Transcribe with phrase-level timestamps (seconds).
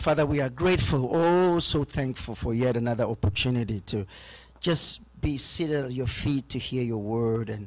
[0.00, 4.06] Father, we are grateful, oh, so thankful for yet another opportunity to
[4.60, 7.66] just be seated at your feet to hear your word and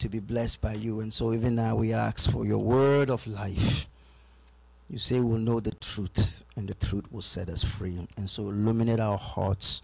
[0.00, 0.98] to be blessed by you.
[0.98, 3.88] And so, even now, we ask for your word of life.
[4.90, 8.08] You say we'll know the truth, and the truth will set us free.
[8.16, 9.80] And so, illuminate our hearts,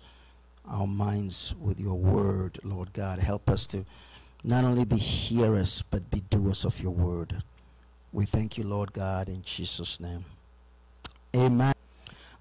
[0.69, 3.21] our minds with your word, Lord God.
[3.21, 3.85] Help us to
[4.43, 7.45] not only be hearers, but be doers of your word.
[8.13, 10.25] We thank you, Lord God, in Jesus' name.
[11.37, 11.74] Amen.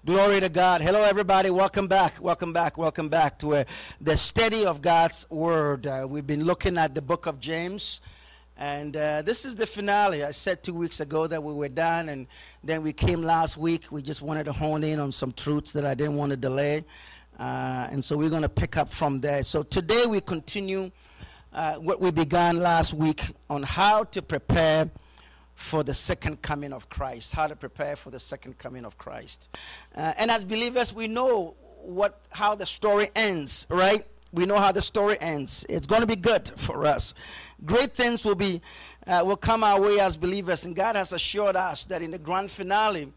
[0.06, 0.82] Glory to God.
[0.82, 1.48] Hello, everybody.
[1.48, 2.20] Welcome back.
[2.20, 2.76] Welcome back.
[2.76, 3.64] Welcome back to uh,
[4.02, 5.86] the study of God's Word.
[5.86, 8.02] Uh, we've been looking at the book of James,
[8.58, 10.22] and uh, this is the finale.
[10.22, 12.26] I said two weeks ago that we were done, and
[12.62, 13.90] then we came last week.
[13.90, 16.84] We just wanted to hone in on some truths that I didn't want to delay,
[17.38, 19.42] uh, and so we're going to pick up from there.
[19.42, 20.90] So today we continue
[21.54, 24.90] uh, what we began last week on how to prepare
[25.54, 29.48] for the second coming of Christ, how to prepare for the second coming of Christ.
[29.94, 34.04] Uh, and as believers, we know what how the story ends, right?
[34.32, 35.64] We know how the story ends.
[35.68, 37.14] It's going to be good for us.
[37.64, 38.60] Great things will be
[39.06, 42.18] uh, will come our way as believers, and God has assured us that in the
[42.18, 43.12] grand finale,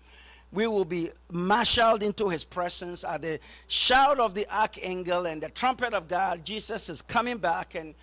[0.51, 5.49] we will be marshaled into His presence at the shout of the archangel and the
[5.49, 6.45] trumpet of God.
[6.45, 7.95] Jesus is coming back, and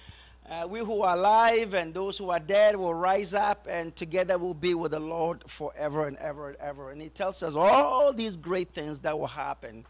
[0.48, 4.36] uh, we who are alive and those who are dead will rise up and together
[4.36, 6.90] we'll be with the Lord forever and ever and ever.
[6.90, 9.86] And he tells us all these great things that will happen.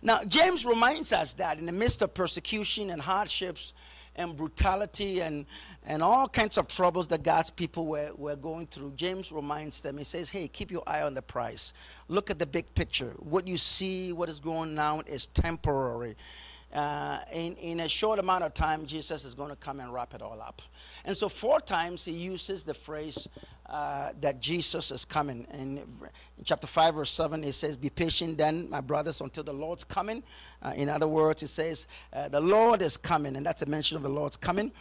[0.00, 3.72] Now, James reminds us that in the midst of persecution and hardships
[4.14, 5.46] and brutality and,
[5.84, 9.98] and all kinds of troubles that God's people were, were going through, James reminds them,
[9.98, 11.72] he says, Hey, keep your eye on the prize.
[12.08, 13.14] Look at the big picture.
[13.18, 16.16] What you see, what is going on is temporary
[16.72, 20.14] uh, in, in a short amount of time, Jesus is going to come and wrap
[20.14, 20.62] it all up.
[21.04, 23.28] And so, four times he uses the phrase
[23.72, 25.46] uh, that Jesus is coming.
[25.50, 29.52] And in chapter 5, verse 7, it says, Be patient then, my brothers, until the
[29.52, 30.22] Lord's coming.
[30.62, 33.96] Uh, in other words, it says, uh, The Lord is coming, and that's a mention
[33.96, 34.72] of the Lord's coming.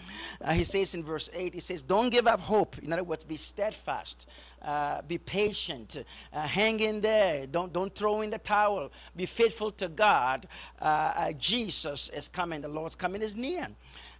[0.41, 2.77] Uh, he says in verse 8, He says, Don't give up hope.
[2.79, 4.27] In other words, be steadfast.
[4.61, 9.71] Uh, be patient, uh, hang in there, don't, don't throw in the towel, be faithful
[9.71, 10.45] to God.
[10.79, 10.85] Uh,
[11.15, 13.67] uh Jesus is coming, the Lord's coming is near.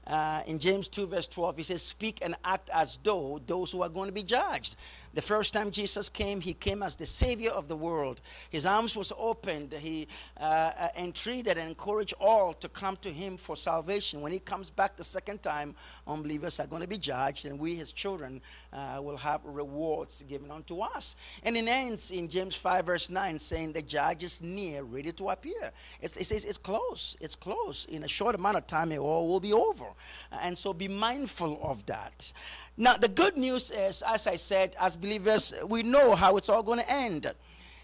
[0.07, 3.83] Uh, in James 2, verse 12, he says, Speak and act as though those who
[3.83, 4.75] are going to be judged.
[5.13, 8.21] The first time Jesus came, he came as the Savior of the world.
[8.49, 9.73] His arms was opened.
[9.73, 10.07] He
[10.39, 14.21] uh, uh, entreated and encouraged all to come to him for salvation.
[14.21, 15.75] When he comes back the second time,
[16.07, 20.49] unbelievers are going to be judged, and we, his children, uh, will have rewards given
[20.49, 21.15] unto us.
[21.43, 25.29] And it ends in James 5, verse 9, saying, The judge is near, ready to
[25.29, 25.71] appear.
[26.01, 27.17] It's, it says it's close.
[27.19, 27.85] It's close.
[27.85, 29.87] In a short amount of time, it all will be over.
[30.31, 32.31] And so be mindful of that.
[32.81, 36.63] Now, the good news is, as I said, as believers, we know how it's all
[36.63, 37.31] going to end.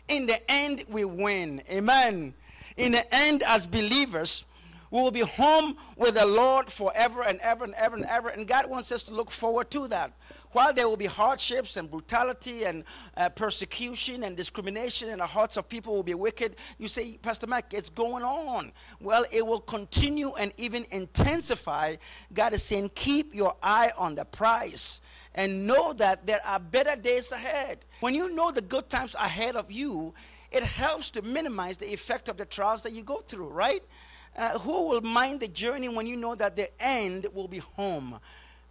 [0.07, 1.61] In the end, we win.
[1.69, 2.33] Amen.
[2.77, 4.45] In the end, as believers,
[4.89, 8.29] we will be home with the Lord forever and ever and ever and ever.
[8.29, 10.13] And God wants us to look forward to that.
[10.51, 12.83] While there will be hardships and brutality and
[13.15, 17.47] uh, persecution and discrimination, and the hearts of people will be wicked, you say, Pastor
[17.47, 18.71] Mike, it's going on.
[18.99, 21.97] Well, it will continue and even intensify.
[22.33, 25.01] God is saying, keep your eye on the prize
[25.35, 27.85] and know that there are better days ahead.
[27.99, 30.13] When you know the good times ahead of you,
[30.51, 33.83] it helps to minimize the effect of the trials that you go through, right?
[34.35, 38.19] Uh, who will mind the journey when you know that the end will be home?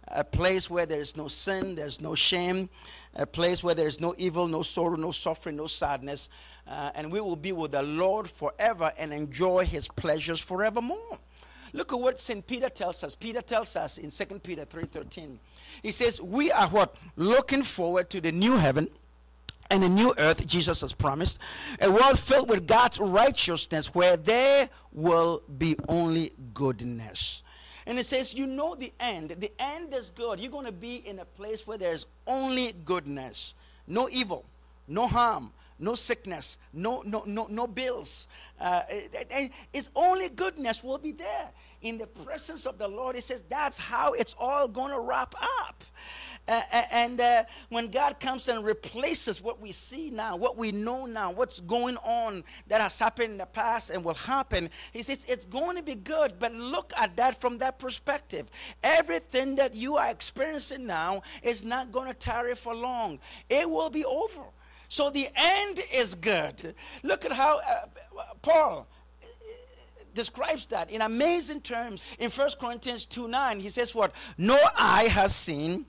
[0.09, 2.69] A place where there is no sin, there's no shame,
[3.15, 6.29] a place where there is no evil, no sorrow, no suffering, no sadness.
[6.67, 11.19] Uh, and we will be with the Lord forever and enjoy his pleasures forevermore.
[11.73, 12.45] Look at what St.
[12.45, 13.15] Peter tells us.
[13.15, 15.39] Peter tells us in 2 Peter 3:13.
[15.83, 16.95] He says, "We are what?
[17.15, 18.89] Looking forward to the new heaven
[19.69, 21.39] and a new earth Jesus has promised,
[21.81, 27.43] a world filled with God's righteousness where there will be only goodness.
[27.87, 29.35] And it says, You know the end.
[29.39, 30.39] The end is good.
[30.39, 33.55] You're going to be in a place where there's only goodness,
[33.87, 34.45] no evil,
[34.89, 38.27] no harm, no sickness, no, no, no, no bills.
[38.59, 41.49] Uh, it, it's only goodness will be there.
[41.81, 45.35] In the presence of the Lord, it says that's how it's all going to wrap
[45.59, 45.83] up.
[46.47, 46.61] Uh,
[46.91, 51.29] and uh, when God comes and replaces what we see now, what we know now,
[51.29, 55.45] what's going on that has happened in the past and will happen, He says it's
[55.45, 56.39] going to be good.
[56.39, 58.47] But look at that from that perspective.
[58.81, 63.19] Everything that you are experiencing now is not going to tarry for long,
[63.49, 64.43] it will be over.
[64.87, 66.75] So the end is good.
[67.03, 68.87] Look at how uh, Paul
[70.17, 72.03] describes that in amazing terms.
[72.19, 74.11] In 1 Corinthians 2 9, he says, What?
[74.37, 75.85] No eye has seen,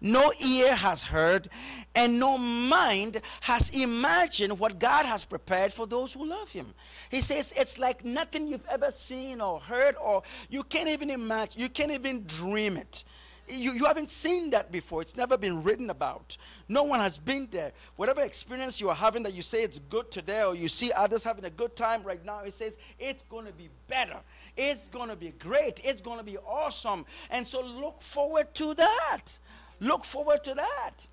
[0.00, 1.48] no ear has heard,
[1.94, 6.74] and no mind has imagined what God has prepared for those who love Him.
[7.10, 11.60] He says, It's like nothing you've ever seen or heard, or you can't even imagine,
[11.60, 13.04] you can't even dream it.
[13.50, 15.02] You, you haven't seen that before.
[15.02, 16.36] It's never been written about.
[16.68, 17.72] No one has been there.
[17.96, 21.22] Whatever experience you are having that you say it's good today, or you see others
[21.22, 24.18] having a good time right now, it says it's going to be better.
[24.56, 25.80] It's going to be great.
[25.82, 27.06] It's going to be awesome.
[27.30, 29.38] And so look forward to that.
[29.80, 31.06] Look forward to that.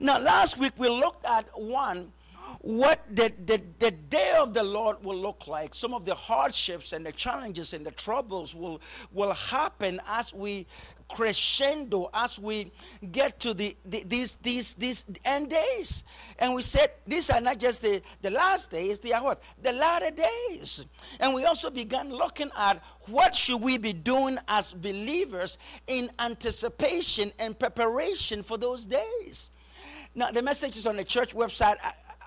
[0.00, 2.12] Now, last week we looked at one
[2.60, 5.74] what the, the, the day of the Lord will look like.
[5.74, 8.80] Some of the hardships and the challenges and the troubles will,
[9.12, 10.66] will happen as we
[11.08, 12.72] crescendo as we
[13.12, 16.02] get to the, the, these these these end days.
[16.38, 19.42] And we said these are not just the, the last days they are what?
[19.62, 20.84] The latter days.
[21.20, 27.32] And we also began looking at what should we be doing as believers in anticipation
[27.38, 29.50] and preparation for those days.
[30.14, 31.76] Now the message is on the church website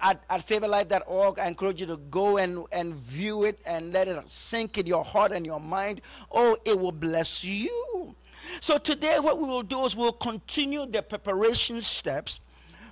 [0.02, 1.40] at, at favorlife.org.
[1.40, 5.04] I encourage you to go and, and view it and let it sink in your
[5.04, 6.02] heart and your mind.
[6.32, 8.16] Oh, it will bless you.
[8.60, 12.40] So today, what we will do is we'll continue the preparation steps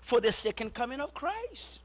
[0.01, 1.79] for the second coming of Christ.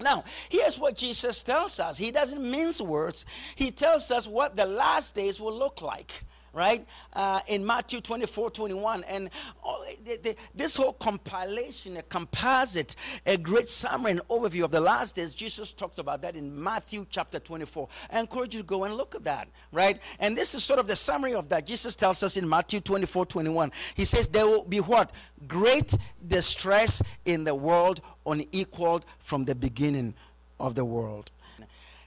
[0.00, 1.96] Now, here's what Jesus tells us.
[1.96, 3.24] He doesn't mince words.
[3.54, 6.24] He tells us what the last days will look like
[6.54, 6.86] right?
[7.12, 9.04] Uh, in Matthew 24, 21.
[9.04, 9.30] And
[9.62, 12.96] all, the, the, this whole compilation, a composite,
[13.26, 17.06] a great summary and overview of the last days, Jesus talks about that in Matthew
[17.10, 17.88] chapter 24.
[18.10, 19.98] I encourage you to go and look at that, right?
[20.18, 21.66] And this is sort of the summary of that.
[21.66, 23.72] Jesus tells us in Matthew 24, 21.
[23.94, 25.12] He says, There will be what?
[25.46, 25.94] Great
[26.26, 30.14] distress in the world unequaled from the beginning
[30.58, 31.30] of the world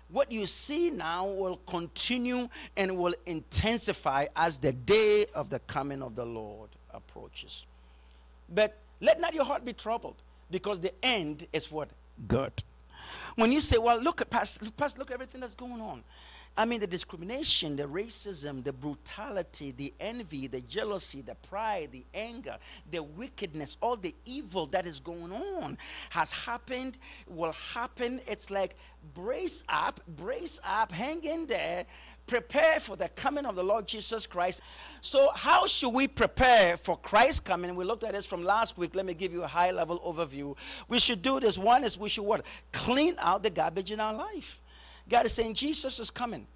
[0.10, 6.02] what you see now will continue and will intensify as the day of the coming
[6.02, 7.66] of the Lord approaches.
[8.54, 10.16] But let not your heart be troubled,
[10.50, 11.90] because the end is what?
[12.28, 12.64] Good.
[13.36, 16.04] When you say, well, look at past, past look at everything that's going on.
[16.58, 22.04] I mean, the discrimination, the racism, the brutality, the envy, the jealousy, the pride, the
[22.16, 22.58] anger,
[22.90, 25.78] the wickedness, all the evil that is going on
[26.10, 28.20] has happened, will happen.
[28.28, 28.76] It's like
[29.14, 31.86] brace up, brace up, hang in there,
[32.26, 34.62] prepare for the coming of the Lord Jesus Christ.
[35.02, 37.76] So, how should we prepare for Christ's coming?
[37.76, 38.96] We looked at this from last week.
[38.96, 40.56] Let me give you a high level overview.
[40.88, 41.60] We should do this.
[41.60, 42.44] One is we should what?
[42.72, 44.60] Clean out the garbage in our life.
[45.10, 46.48] God is saying Jesus is coming.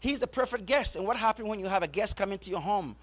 [0.00, 0.96] He's the perfect guest.
[0.96, 2.96] And what happens when you have a guest come into your home?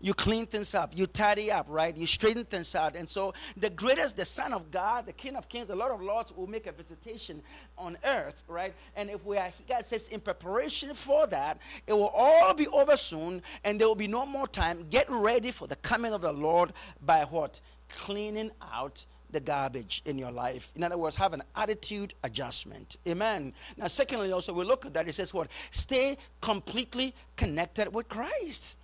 [0.00, 1.96] You clean things up, you tidy up, right?
[1.96, 2.94] You straighten things out.
[2.94, 6.00] And so, the greatest, the Son of God, the King of Kings, the Lord of
[6.00, 7.42] Lords will make a visitation
[7.76, 8.74] on earth, right?
[8.94, 12.96] And if we are, God says, in preparation for that, it will all be over
[12.96, 14.86] soon, and there will be no more time.
[14.88, 16.72] Get ready for the coming of the Lord
[17.04, 17.60] by what?
[17.88, 20.72] Cleaning out the garbage in your life.
[20.74, 22.96] In other words, have an attitude adjustment.
[23.06, 23.52] Amen.
[23.76, 25.08] Now, secondly, also, we look at that.
[25.08, 25.48] It says what?
[25.70, 28.76] Stay completely connected with Christ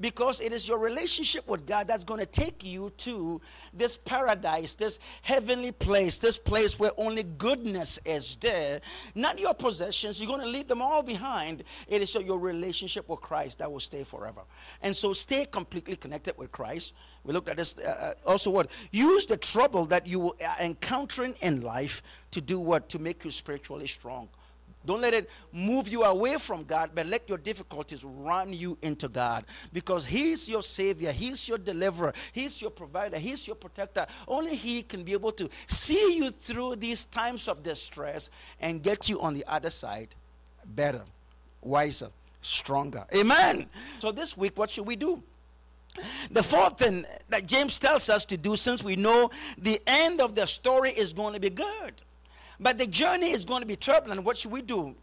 [0.00, 3.40] because it is your relationship with God that's going to take you to
[3.72, 8.80] this paradise, this heavenly place, this place where only goodness is there.
[9.14, 11.64] Not your possessions, you're going to leave them all behind.
[11.88, 14.42] It is your relationship with Christ that will stay forever.
[14.82, 16.92] And so stay completely connected with Christ.
[17.24, 18.70] We looked at this uh, uh also what?
[18.90, 22.88] Use the trouble that you are encountering in life to do what?
[22.90, 24.28] To make you spiritually strong.
[24.86, 29.08] Don't let it move you away from God, but let your difficulties run you into
[29.08, 34.06] God because He's your Savior, He's your deliverer, He's your provider, He's your protector.
[34.26, 39.08] Only He can be able to see you through these times of distress and get
[39.08, 40.14] you on the other side
[40.64, 41.02] better,
[41.60, 42.10] wiser,
[42.42, 43.04] stronger.
[43.14, 43.66] Amen.
[43.98, 45.22] So, this week, what should we do?
[46.30, 50.34] The fourth thing that James tells us to do, since we know the end of
[50.34, 52.02] the story is going to be good,
[52.60, 54.22] but the journey is going to be turbulent.
[54.24, 54.94] What should we do?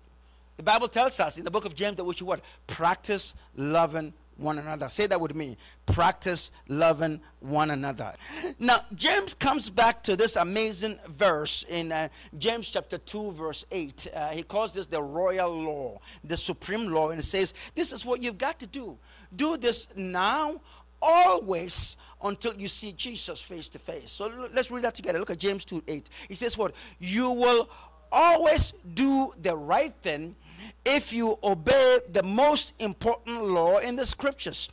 [0.57, 2.41] The Bible tells us in the book of James that we should what?
[2.67, 4.89] Practice loving one another.
[4.89, 5.57] Say that with me.
[5.85, 8.13] Practice loving one another.
[8.59, 14.07] Now, James comes back to this amazing verse in uh, James chapter 2, verse 8.
[14.13, 18.05] Uh, he calls this the royal law, the supreme law, and it says, This is
[18.05, 18.97] what you've got to do.
[19.35, 20.61] Do this now,
[21.01, 24.11] always, until you see Jesus face to face.
[24.11, 25.19] So let's read that together.
[25.19, 26.09] Look at James 2 8.
[26.27, 26.73] He says, What?
[26.99, 27.69] You will
[28.11, 30.35] always do the right thing
[30.83, 34.69] if you obey the most important law in the scriptures.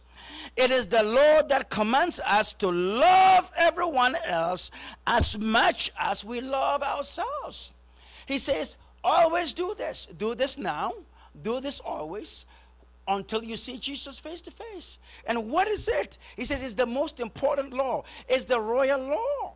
[0.57, 4.71] It is the law that commands us to love everyone else
[5.07, 7.73] as much as we love ourselves.
[8.27, 10.07] He says, always do this.
[10.07, 10.93] Do this now.
[11.43, 12.45] Do this always.
[13.09, 14.99] Until you see Jesus face to face.
[15.27, 16.19] And what is it?
[16.37, 18.05] He says it's the most important law.
[18.29, 19.55] It's the royal law.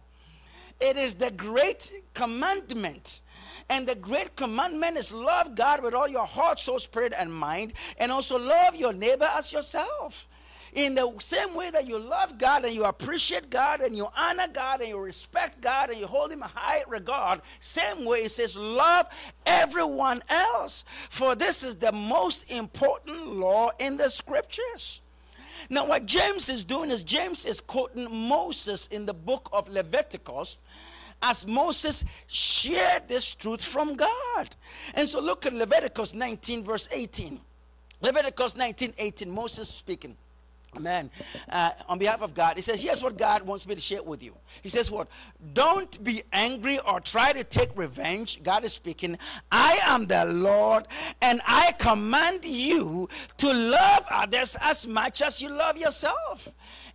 [0.81, 3.23] It is the great commandment.
[3.69, 7.73] And the great commandment is love God with all your heart, soul, spirit, and mind,
[7.99, 10.29] and also love your neighbor as yourself.
[10.77, 14.47] In the same way that you love God and you appreciate God and you honor
[14.53, 18.55] God and you respect God and you hold Him high regard, same way it says,
[18.57, 19.07] love
[19.47, 20.85] everyone else.
[21.09, 25.01] For this is the most important law in the scriptures.
[25.71, 30.59] Now, what James is doing is James is quoting Moses in the book of Leviticus
[31.23, 34.55] as Moses shared this truth from God.
[34.93, 37.41] And so look at Leviticus 19, verse 18.
[38.03, 40.19] Leviticus 19, 18, Moses speaking.
[40.77, 41.11] Amen.
[41.49, 44.23] Uh, on behalf of God, he says, Here's what God wants me to share with
[44.23, 44.35] you.
[44.63, 45.09] He says, What?
[45.55, 48.43] Don't be angry or try to take revenge.
[48.43, 49.19] God is speaking.
[49.51, 50.87] I am the Lord,
[51.23, 56.49] and I command you to love others as much as you love yourself.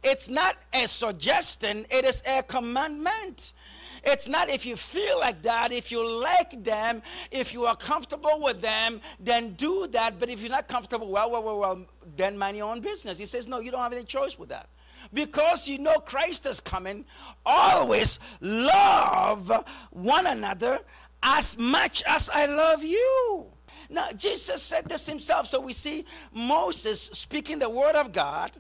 [0.04, 3.54] It's not a suggestion, it is a commandment.
[4.03, 8.39] It's not if you feel like that, if you like them, if you are comfortable
[8.41, 10.20] with them, then do that.
[10.20, 13.17] But if you're not comfortable, well, well, well, well, then mind your own business.
[13.17, 14.70] He says, no, you don't have any choice with that.
[15.13, 17.05] Because you know Christ is coming,
[17.46, 19.51] always love
[19.91, 20.79] one another
[21.24, 23.46] as much as I love you.
[23.92, 25.48] Now, Jesus said this himself.
[25.48, 28.52] So we see Moses speaking the word of God.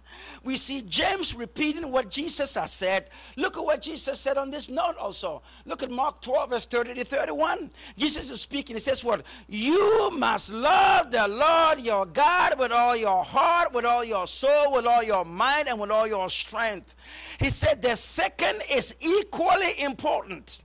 [0.43, 3.09] We see James repeating what Jesus has said.
[3.37, 5.41] Look at what Jesus said on this note also.
[5.65, 7.71] Look at Mark 12, verse 30 to 31.
[7.95, 8.75] Jesus is speaking.
[8.75, 9.23] He says, What?
[9.47, 14.73] You must love the Lord your God with all your heart, with all your soul,
[14.73, 16.93] with all your mind, and with all your strength.
[17.39, 20.59] He said, The second is equally important.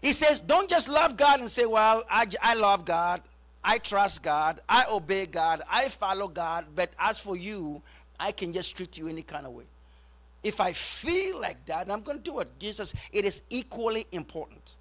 [0.00, 3.22] He says, Don't just love God and say, Well, I, I love God.
[3.64, 7.80] I trust God, I obey God, I follow God, but as for you,
[8.18, 9.64] I can just treat you any kind of way.
[10.42, 12.48] If I feel like that, I'm going to do it.
[12.58, 14.76] Jesus, it is equally important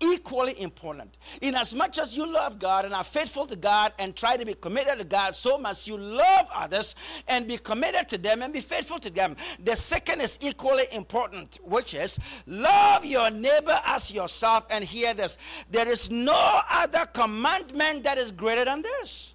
[0.00, 1.16] equally important.
[1.40, 4.44] In as much as you love God and are faithful to God and try to
[4.44, 6.94] be committed to God, so must you love others
[7.26, 9.36] and be committed to them and be faithful to them.
[9.64, 14.66] The second is equally important, which is love your neighbor as yourself.
[14.70, 15.38] And hear this
[15.70, 19.34] there is no other commandment that is greater than this.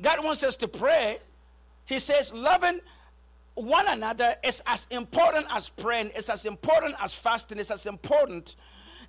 [0.00, 1.18] God wants us to pray.
[1.84, 2.80] He says, loving
[3.54, 8.56] one another is as important as praying, it's as important as fasting, it's as important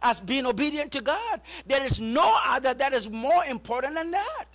[0.02, 1.42] as being obedient to God.
[1.66, 4.46] There is no other that is more important than that.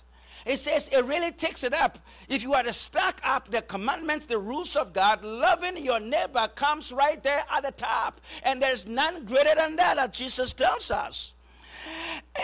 [0.45, 1.97] It says it really takes it up.
[2.29, 6.47] If you are to stack up the commandments, the rules of God, loving your neighbor
[6.53, 8.21] comes right there at the top.
[8.43, 11.33] And there's none greater than that, as Jesus tells us.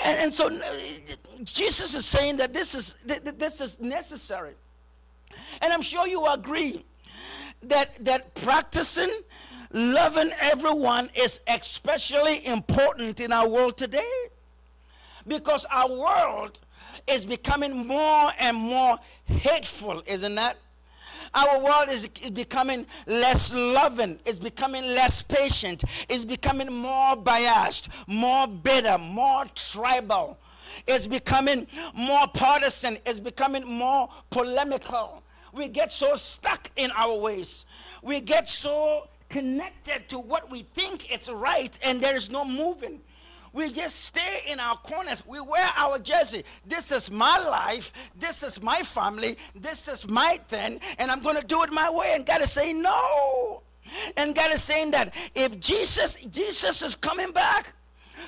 [0.03, 0.49] And, and so
[1.43, 4.53] Jesus is saying that this is, this is necessary.
[5.61, 6.83] And I'm sure you agree
[7.63, 9.11] that, that practicing
[9.73, 14.11] loving everyone is especially important in our world today
[15.27, 16.59] because our world
[17.07, 20.57] is becoming more and more hateful, isn't that?
[21.33, 27.87] Our world is, is becoming less loving, it's becoming less patient, it's becoming more biased,
[28.07, 30.37] more bitter, more tribal.
[30.87, 35.21] It's becoming more partisan, it's becoming more polemical.
[35.53, 37.65] We get so stuck in our ways.
[38.01, 42.99] We get so connected to what we think it's right and there's no moving.
[43.53, 45.23] We just stay in our corners.
[45.25, 46.43] We wear our jersey.
[46.65, 47.91] This is my life.
[48.17, 49.37] This is my family.
[49.55, 50.79] This is my thing.
[50.97, 52.13] And I'm going to do it my way.
[52.15, 53.61] And God is saying, no.
[54.15, 57.73] And God is saying that if Jesus, Jesus is coming back.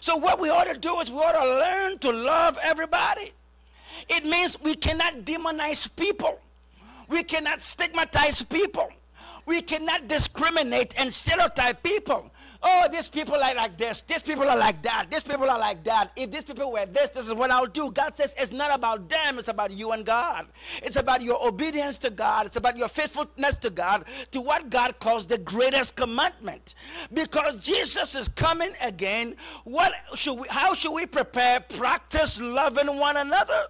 [0.01, 3.31] So what we ought to do is we ought to learn to love everybody.
[4.10, 6.39] It means we cannot demonize people.
[7.07, 8.89] We cannot stigmatize people.
[9.67, 12.32] Cannot discriminate and stereotype people.
[12.65, 14.03] Oh, these people are like this.
[14.03, 15.08] These people are like that.
[15.12, 16.12] These people are like that.
[16.15, 17.91] If these people were this, this is what I'll do.
[17.91, 20.48] God says it's not about them, it's about you and God.
[20.82, 22.46] It's about your obedience to God.
[22.46, 26.75] It's about your faithfulness to God, to what God calls the greatest commandment.
[27.13, 29.36] Because Jesus is coming again.
[29.65, 31.60] What should we how should we prepare?
[31.60, 33.65] Practice loving one another.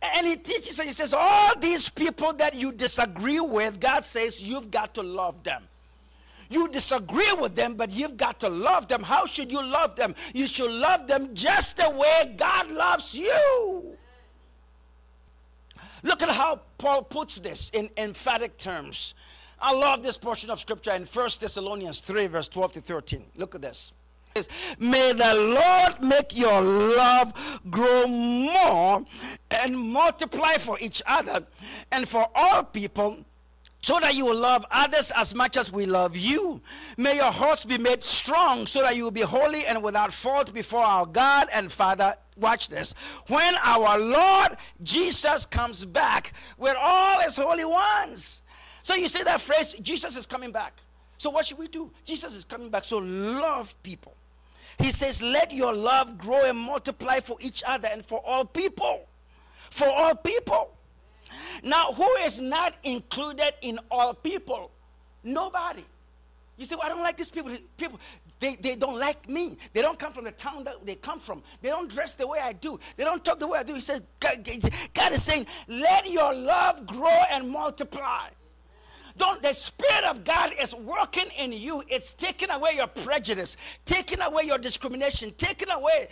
[0.00, 4.42] And he teaches, and he says, all these people that you disagree with, God says
[4.42, 5.64] you've got to love them.
[6.50, 9.02] You disagree with them, but you've got to love them.
[9.02, 10.14] How should you love them?
[10.32, 13.96] You should love them just the way God loves you.
[16.02, 19.14] Look at how Paul puts this in emphatic terms.
[19.60, 23.24] I love this portion of scripture in 1 Thessalonians 3, verse 12 to 13.
[23.36, 23.92] Look at this.
[24.78, 27.32] May the Lord make your love
[27.70, 29.04] grow more
[29.50, 31.46] and multiply for each other
[31.92, 33.18] and for all people
[33.80, 36.60] so that you will love others as much as we love you.
[36.96, 40.52] May your hearts be made strong so that you will be holy and without fault
[40.52, 42.14] before our God and Father.
[42.36, 42.94] Watch this.
[43.28, 48.42] When our Lord Jesus comes back with all his holy ones.
[48.82, 50.80] So you see that phrase, Jesus is coming back.
[51.18, 51.90] So what should we do?
[52.04, 52.84] Jesus is coming back.
[52.84, 54.14] So love people.
[54.78, 59.06] He says, Let your love grow and multiply for each other and for all people.
[59.70, 60.74] For all people.
[61.62, 64.70] Now, who is not included in all people?
[65.22, 65.84] Nobody.
[66.56, 67.56] You say, well, I don't like these people.
[67.76, 68.00] People,
[68.40, 69.56] they, they don't like me.
[69.72, 71.42] They don't come from the town that they come from.
[71.62, 72.80] They don't dress the way I do.
[72.96, 73.74] They don't talk the way I do.
[73.74, 74.44] He says, God,
[74.92, 78.28] God is saying, let your love grow and multiply.
[79.18, 81.82] Don't the Spirit of God is working in you.
[81.88, 86.08] It's taking away your prejudice, taking away your discrimination, taking away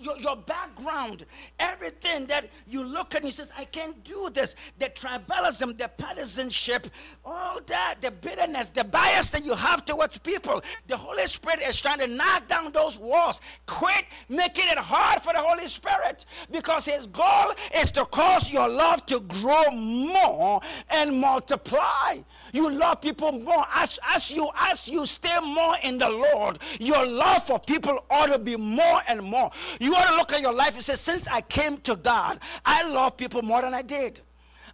[0.00, 1.26] your, your background,
[1.58, 4.56] everything that you look at and you says, I can't do this.
[4.78, 6.88] The tribalism, the partisanship,
[7.24, 10.62] all that, the bitterness, the bias that you have towards people.
[10.86, 13.40] The Holy Spirit is trying to knock down those walls.
[13.66, 18.68] Quit making it hard for the Holy Spirit because his goal is to cause your
[18.68, 22.18] love to grow more and multiply.
[22.52, 23.64] You love people more.
[23.74, 28.26] As, as you as you stay more in the Lord, your love for people ought
[28.26, 29.50] to be more and more.
[29.78, 32.38] You you ought to look at your life and say, Since I came to God,
[32.64, 34.20] I love people more than I did.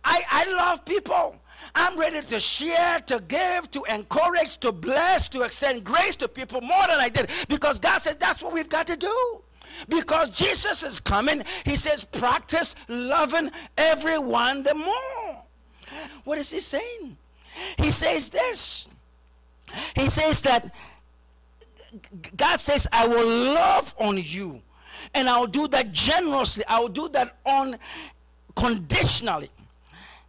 [0.04, 1.36] I, I love people.
[1.74, 6.60] I'm ready to share, to give, to encourage, to bless, to extend grace to people
[6.60, 9.40] more than I did because God said that's what we've got to do.
[9.88, 15.42] Because Jesus is coming, He says, practice loving everyone the more.
[16.24, 17.16] What is He saying?
[17.78, 18.88] He says this.
[19.94, 20.74] He says that
[22.36, 24.60] God says, I will love on you
[25.16, 26.62] and I'll do that generously.
[26.68, 27.36] I'll do that
[28.54, 29.50] unconditionally.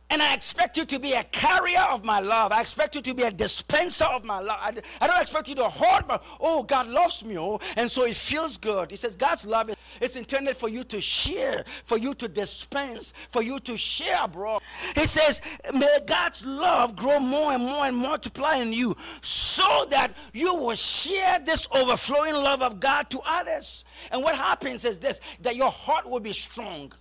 [0.10, 2.54] And I expect you to be a carrier of my love.
[2.54, 4.58] I expect you to be a dispenser of my love.
[4.62, 8.06] I, I don't expect you to hoard, but oh, God loves me, oh, and so
[8.06, 8.90] it feels good.
[8.90, 13.42] He says God's love is intended for you to share, for you to dispense, for
[13.42, 14.60] you to share, bro.
[14.96, 15.42] He says,
[15.74, 20.76] may God's love grow more and more and multiply in you, so that you will
[20.76, 23.84] share this overflowing love of God to others.
[24.10, 26.94] And what happens is this: that your heart will be strong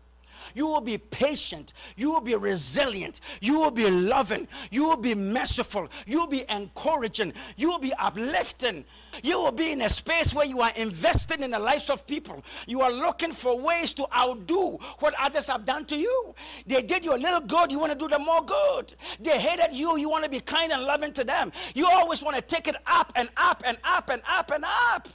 [0.56, 1.74] you will be patient.
[1.96, 3.20] You will be resilient.
[3.42, 4.48] You will be loving.
[4.70, 5.88] You will be merciful.
[6.06, 7.34] You will be encouraging.
[7.58, 8.86] You will be uplifting.
[9.22, 12.42] You will be in a space where you are investing in the lives of people.
[12.66, 16.34] You are looking for ways to outdo what others have done to you.
[16.66, 17.70] They did you a little good.
[17.70, 18.94] You want to do them more good.
[19.20, 19.98] They hated you.
[19.98, 21.52] You want to be kind and loving to them.
[21.74, 25.06] You always want to take it up and up and up and up and up.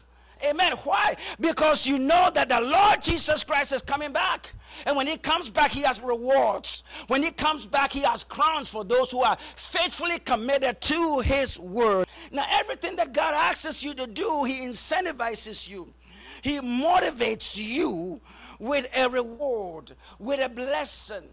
[0.46, 0.74] Amen.
[0.84, 1.16] Why?
[1.40, 4.54] Because you know that the Lord Jesus Christ is coming back.
[4.86, 6.84] And when he comes back, he has rewards.
[7.08, 11.60] When he comes back, he has crowns for those who are faithfully committed to his
[11.60, 12.08] word.
[12.32, 15.94] Now, everything that God asks you to do, he incentivizes you,
[16.42, 18.22] he motivates you
[18.60, 21.28] with a reward, with a blessing.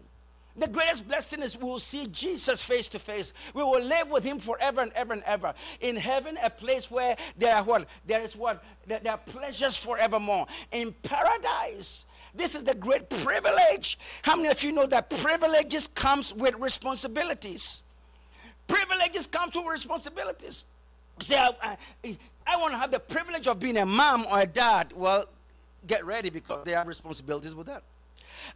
[0.59, 3.31] The greatest blessing is we will see Jesus face to face.
[3.53, 5.53] We will live with him forever and ever and ever.
[5.79, 7.87] In heaven, a place where there are what?
[8.05, 8.61] There is what?
[8.85, 10.47] There, there are pleasures forevermore.
[10.73, 12.03] In paradise,
[12.35, 13.97] this is the great privilege.
[14.21, 17.83] How many of you know that privileges comes with responsibilities?
[18.67, 20.65] Privileges come with responsibilities.
[21.19, 24.45] Say, I, I, I want to have the privilege of being a mom or a
[24.45, 24.91] dad.
[24.93, 25.25] Well,
[25.87, 27.83] get ready because there are responsibilities with that.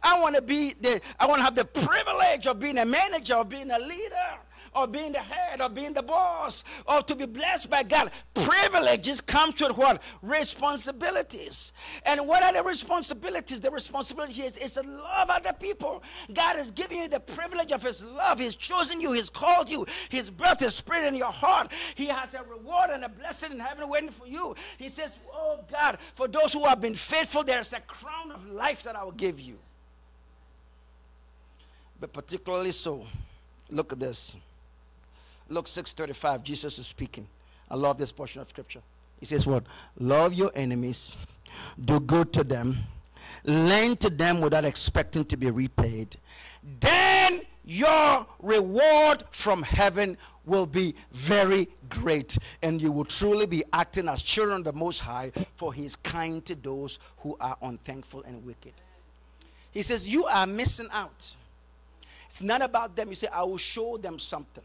[0.02, 3.36] I want to be the, I want to have the privilege of being a manager,
[3.36, 4.38] of being a leader
[4.74, 8.10] of being the head of being the boss or to be blessed by God.
[8.34, 10.02] Privileges come with what?
[10.22, 11.72] Responsibilities.
[12.04, 13.60] And what are the responsibilities?
[13.60, 16.02] The responsibility is, is to love other people.
[16.32, 18.40] God has given you the privilege of His love.
[18.40, 21.70] He's chosen you, He's called you, He's birthed His Spirit in your heart.
[21.94, 24.56] He has a reward and a blessing in heaven waiting for you.
[24.78, 28.82] He says, Oh God, for those who have been faithful, there's a crown of life
[28.82, 29.58] that I will give you.
[32.04, 33.06] But particularly so,
[33.70, 34.36] look at this.
[35.48, 37.26] Luke 6:35, Jesus is speaking.
[37.70, 38.82] I love this portion of scripture.
[39.20, 39.64] He says, What?
[39.98, 41.16] Love your enemies,
[41.82, 42.76] do good to them,
[43.44, 46.18] lend to them without expecting to be repaid.
[46.78, 54.10] Then your reward from heaven will be very great, and you will truly be acting
[54.10, 58.22] as children of the Most High, for He is kind to those who are unthankful
[58.24, 58.74] and wicked.
[59.72, 61.34] He says, You are missing out.
[62.34, 63.10] It's not about them.
[63.10, 64.64] You say, I will show them something.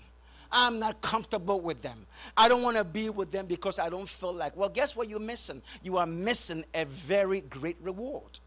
[0.51, 2.08] I'm not comfortable with them.
[2.36, 5.08] I don't want to be with them because I don't feel like, well, guess what
[5.08, 5.62] you're missing?
[5.84, 8.39] You are missing a very great reward.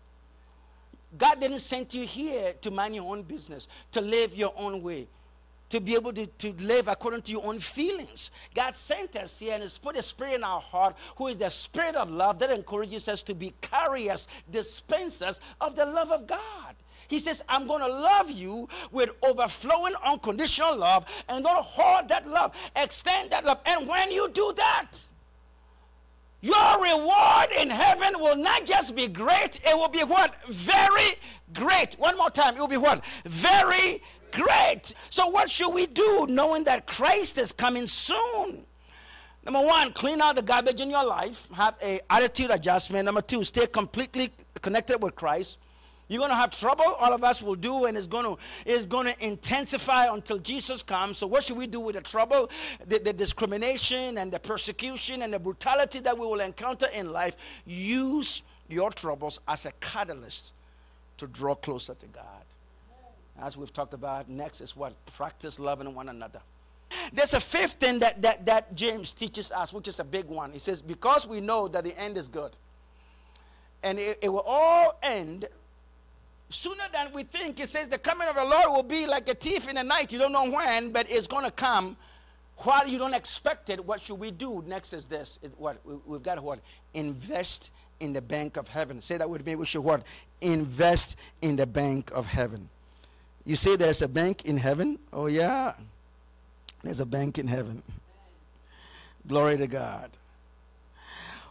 [1.16, 5.06] God didn't send you here to mind your own business, to live your own way,
[5.68, 8.32] to be able to, to live according to your own feelings.
[8.56, 11.48] God sent us here and has put a spirit in our heart who is the
[11.48, 16.71] spirit of love that encourages us to be carriers, dispensers of the love of God.
[17.12, 22.08] He says, I'm going to love you with overflowing unconditional love and going to hold
[22.08, 23.58] that love, extend that love.
[23.66, 24.92] And when you do that,
[26.40, 30.34] your reward in heaven will not just be great, it will be what?
[30.48, 31.16] Very
[31.52, 31.94] great.
[31.98, 33.04] One more time, it will be what?
[33.26, 34.94] Very great.
[35.10, 38.64] So, what should we do knowing that Christ is coming soon?
[39.44, 41.46] Number one, clean out the garbage in your life.
[41.52, 43.04] Have a attitude adjustment.
[43.04, 44.30] Number two, stay completely
[44.62, 45.58] connected with Christ.
[46.12, 46.84] You're going to have trouble.
[46.84, 50.82] All of us will do, and it's going to it's going to intensify until Jesus
[50.82, 51.16] comes.
[51.16, 52.50] So, what should we do with the trouble,
[52.86, 57.34] the, the discrimination, and the persecution, and the brutality that we will encounter in life?
[57.64, 60.52] Use your troubles as a catalyst
[61.16, 62.44] to draw closer to God.
[63.40, 66.42] As we've talked about, next is what practice loving one another.
[67.14, 70.52] There's a fifth thing that, that, that James teaches us, which is a big one.
[70.52, 72.52] He says, Because we know that the end is good,
[73.82, 75.48] and it, it will all end
[76.52, 77.60] sooner than we think.
[77.60, 80.12] It says the coming of the Lord will be like a thief in the night.
[80.12, 81.96] You don't know when, but it's going to come
[82.58, 83.84] while you don't expect it.
[83.84, 84.62] What should we do?
[84.66, 85.38] Next is this.
[85.42, 86.60] It, what we've got to what
[86.94, 89.00] invest in the bank of heaven.
[89.00, 89.56] Say that with me.
[89.56, 90.02] We should what
[90.40, 92.68] invest in the bank of heaven.
[93.44, 94.98] You say there's a bank in heaven.
[95.12, 95.74] Oh yeah,
[96.82, 97.82] there's a bank in heaven.
[99.26, 100.10] Glory to God.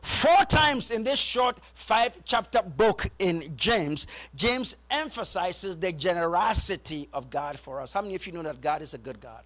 [0.01, 7.29] Four times in this short five chapter book in James, James emphasizes the generosity of
[7.29, 7.91] God for us.
[7.91, 9.43] How many of you know that God is a good God?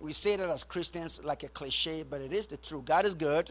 [0.00, 2.86] We say that as Christians like a cliche, but it is the truth.
[2.86, 3.50] God is good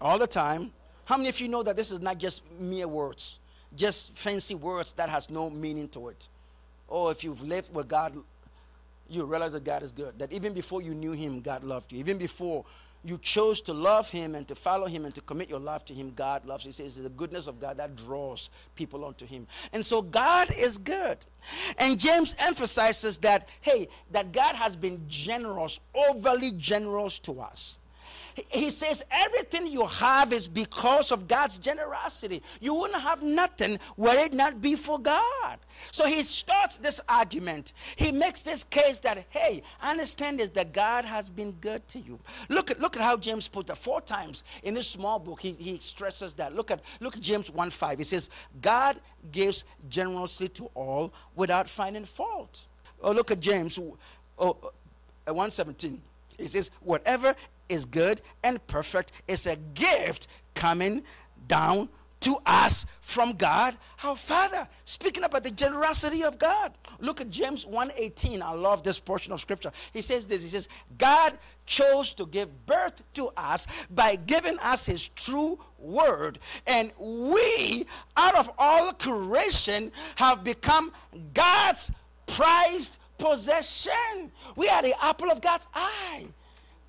[0.00, 0.72] all the time.
[1.04, 3.38] How many of you know that this is not just mere words,
[3.76, 6.28] just fancy words that has no meaning to it?
[6.88, 8.16] Oh, if you've lived with God,
[9.08, 10.18] you realize that God is good.
[10.18, 12.00] That even before you knew Him, God loved you.
[12.00, 12.64] Even before
[13.04, 15.94] you chose to love him and to follow him and to commit your life to
[15.94, 16.64] him, God loves.
[16.64, 19.46] He says the goodness of God that draws people unto him.
[19.72, 21.18] And so God is good.
[21.78, 27.78] And James emphasizes that, hey, that God has been generous, overly generous to us.
[28.50, 32.42] He says everything you have is because of God's generosity.
[32.60, 35.58] You wouldn't have nothing were it not be for God.
[35.90, 37.72] So he starts this argument.
[37.96, 42.18] He makes this case that, hey, understand this that God has been good to you.
[42.48, 45.40] Look at look at how James put that four times in this small book.
[45.40, 46.54] He, he stresses that.
[46.54, 47.98] Look at look at James 1 5.
[47.98, 48.28] He says,
[48.60, 49.00] God
[49.32, 52.66] gives generously to all without finding fault.
[53.00, 53.96] Oh, look at James oh,
[54.38, 54.52] uh,
[55.32, 56.00] 117.
[56.36, 57.34] He says, whatever
[57.68, 59.12] is good and perfect.
[59.26, 61.02] It's a gift coming
[61.46, 61.88] down
[62.20, 64.68] to us from God our Father.
[64.84, 66.72] Speaking about the generosity of God.
[66.98, 68.42] Look at James 1:18.
[68.42, 69.72] I love this portion of scripture.
[69.92, 70.42] He says this.
[70.42, 76.38] He says, God chose to give birth to us by giving us his true word.
[76.66, 80.92] And we, out of all creation, have become
[81.34, 81.90] God's
[82.26, 84.32] prized possession.
[84.56, 86.26] We are the apple of God's eye.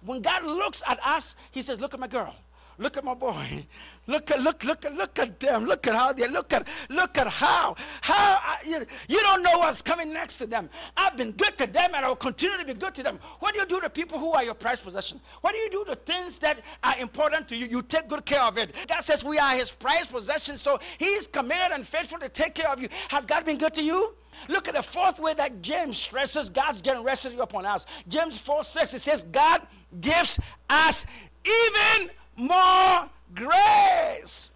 [0.02, 2.36] When God looks at us, He says, Look at my girl.
[2.80, 3.68] Look at my boy.
[4.08, 5.66] Look at look look at look at them.
[5.66, 9.60] Look at how they look at look at how how I, you, you don't know
[9.60, 10.70] what's coming next to them.
[10.96, 13.20] I've been good to them and I will continue to be good to them.
[13.40, 15.20] What do you do to people who are your prized possession?
[15.42, 17.66] What do you do to things that are important to you?
[17.66, 18.74] You take good care of it.
[18.88, 22.56] God says we are His prized possession, so He is committed and faithful to take
[22.56, 22.88] care of you.
[23.10, 24.16] Has God been good to you?
[24.48, 27.86] Look at the fourth way that James stresses God's generosity upon us.
[28.08, 29.62] James 4 6, it says, God
[30.00, 31.06] gives us
[31.46, 34.52] even more grace.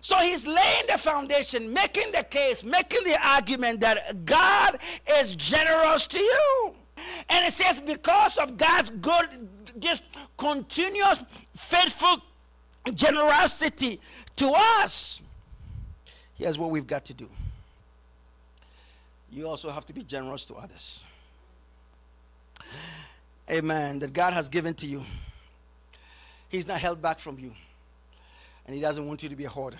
[0.00, 4.78] So he's laying the foundation, making the case, making the argument that God
[5.18, 6.72] is generous to you.
[7.28, 10.02] And it says, because of God's good, just
[10.36, 11.22] continuous,
[11.56, 12.22] faithful
[12.94, 14.00] generosity
[14.36, 15.20] to us,
[16.34, 17.28] here's what we've got to do
[19.30, 21.02] you also have to be generous to others.
[23.50, 23.98] Amen.
[24.00, 25.02] That God has given to you.
[26.48, 27.52] He's not held back from you.
[28.66, 29.78] And He doesn't want you to be a hoarder.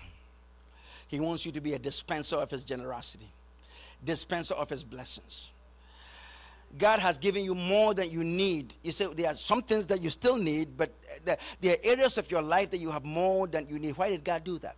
[1.09, 3.29] He wants you to be a dispenser of His generosity,
[4.05, 5.51] dispenser of His blessings.
[6.77, 8.75] God has given you more than you need.
[8.83, 10.91] You say there are some things that you still need, but
[11.25, 13.97] there are areas of your life that you have more than you need.
[13.97, 14.77] Why did God do that?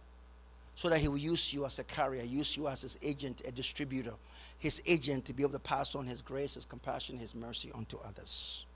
[0.77, 3.51] So that He will use you as a carrier, use you as His agent, a
[3.51, 4.15] distributor
[4.61, 7.99] his agent to be able to pass on his grace, his compassion, his mercy onto
[7.99, 8.67] others.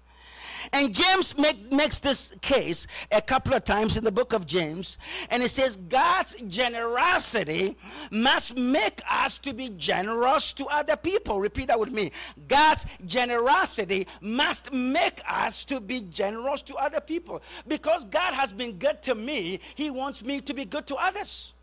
[0.73, 4.99] And James make, makes this case a couple of times in the book of James.
[5.31, 7.77] And he says, God's generosity
[8.11, 11.41] must make us to be generous to other people.
[11.41, 12.13] Repeat that with me.
[12.49, 17.43] God's generosity must make us to be generous to other people.
[17.69, 21.55] Because God has been good to me, He wants me to be good to others.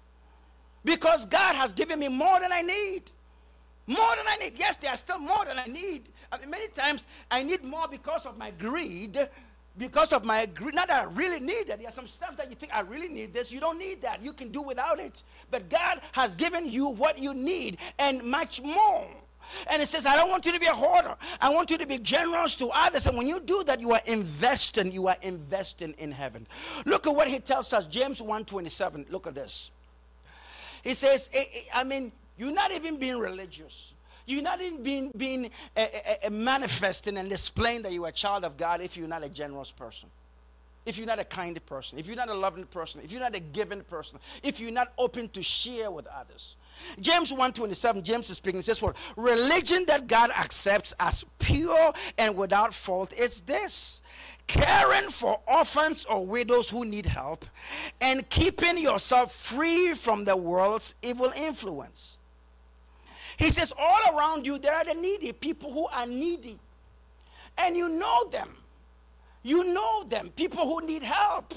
[0.84, 3.12] Because God has given me more than I need.
[3.88, 4.54] More than I need.
[4.58, 6.10] Yes, there are still more than I need.
[6.32, 9.18] I mean, many times I need more because of my greed,
[9.78, 10.76] because of my greed.
[10.76, 11.80] Not that I really need it.
[11.82, 13.52] There's some stuff that you think I really need this.
[13.52, 14.22] You don't need that.
[14.22, 15.24] You can do without it.
[15.50, 19.08] But God has given you what you need and much more.
[19.68, 21.16] And it says, I don't want you to be a hoarder.
[21.42, 23.08] I want you to be generous to others.
[23.08, 24.92] And when you do that, you are investing.
[24.92, 26.46] You are investing in heaven.
[26.86, 27.88] Look at what he tells us.
[27.88, 29.12] James 1.27.
[29.12, 29.72] Look at this.
[30.84, 31.30] He says,
[31.74, 33.94] I mean, you're not even being religious.
[34.26, 35.86] You're not even being, being uh,
[36.26, 39.72] uh, manifesting and displaying that you're a child of God if you're not a generous
[39.72, 40.10] person.
[40.84, 43.36] If you're not a kind person, if you're not a loving person, if you're not
[43.36, 46.58] a giving person, if you're not open to share with others.
[47.00, 48.96] James 1:27, James is speaking, says what?
[49.16, 54.02] Religion that God accepts as pure and without fault is this
[54.48, 57.46] caring for orphans or widows who need help,
[58.02, 62.18] and keeping yourself free from the world's evil influence.
[63.42, 66.60] He says, all around you, there are the needy, people who are needy.
[67.58, 68.50] And you know them.
[69.42, 71.56] You know them, people who need help.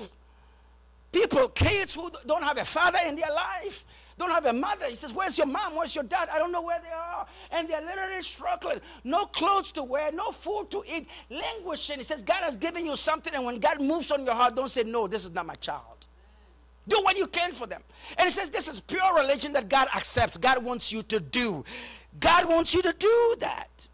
[1.13, 3.85] People, kids who don't have a father in their life,
[4.17, 4.87] don't have a mother.
[4.87, 5.77] He says, Where's your mom?
[5.77, 6.31] Where's your dad?
[6.33, 7.27] I don't know where they are.
[7.51, 8.81] And they're literally struggling.
[9.05, 11.99] No clothes to wear, no food to eat, languishing.
[11.99, 14.71] He says, God has given you something, and when God moves on your heart, don't
[14.71, 16.04] say, No, this is not my child.
[16.87, 17.83] Do what you can for them.
[18.19, 20.37] And he says, This is pure religion that God accepts.
[20.37, 21.65] God wants you to do.
[22.21, 23.89] God wants you to do that.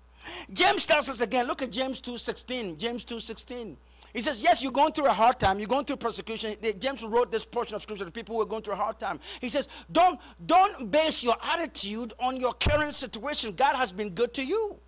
[0.52, 2.76] James tells us again, look at James 2.16.
[2.76, 3.76] James 2.16.
[4.12, 5.58] He says, Yes, you're going through a hard time.
[5.58, 6.56] You're going through persecution.
[6.78, 9.20] James wrote this portion of scripture to people who are going through a hard time.
[9.40, 13.54] He says, Don't, don't base your attitude on your current situation.
[13.54, 14.78] God has been good to you.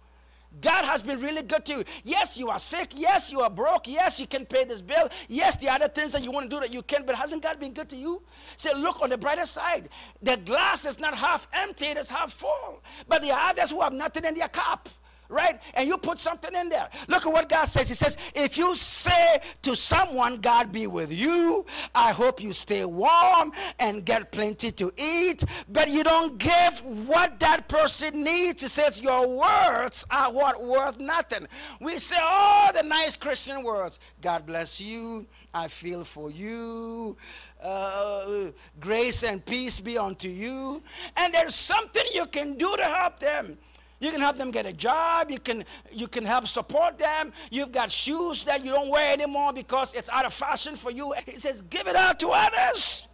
[0.60, 1.84] God has been really good to you.
[2.04, 2.92] Yes, you are sick.
[2.94, 3.88] Yes, you are broke.
[3.88, 5.08] Yes, you can pay this bill.
[5.28, 7.58] Yes, the other things that you want to do that you can, but hasn't God
[7.58, 8.22] been good to you?
[8.56, 9.88] Say, look on the brighter side.
[10.22, 12.82] The glass is not half empty, it is half full.
[13.08, 14.88] But the others who have nothing in their cup
[15.32, 15.58] right?
[15.74, 16.88] And you put something in there.
[17.08, 17.88] Look at what God says.
[17.88, 21.64] He says, if you say to someone, God be with you,
[21.94, 27.40] I hope you stay warm and get plenty to eat, but you don't give what
[27.40, 28.62] that person needs.
[28.62, 31.48] He says, your words are what worth nothing.
[31.80, 33.98] We say all the nice Christian words.
[34.20, 35.26] God bless you.
[35.54, 37.16] I feel for you.
[37.62, 40.82] Uh, grace and peace be unto you.
[41.16, 43.58] And there's something you can do to help them.
[44.02, 45.30] You can help them get a job.
[45.30, 47.32] You can, you can help support them.
[47.52, 51.14] You've got shoes that you don't wear anymore because it's out of fashion for you.
[51.24, 53.06] He says, give it out to others.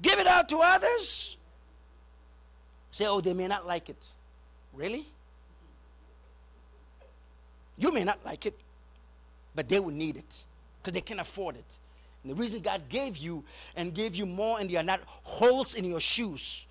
[0.00, 1.36] Give it out to others.
[2.92, 4.00] Say, oh, they may not like it.
[4.72, 5.08] Really?
[7.76, 8.56] You may not like it,
[9.56, 10.44] but they will need it
[10.80, 11.66] because they can afford it.
[12.22, 13.42] And the reason God gave you
[13.74, 16.67] and gave you more, and there are not holes in your shoes